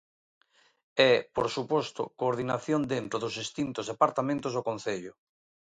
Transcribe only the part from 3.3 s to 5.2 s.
distintos departamentos do Concello.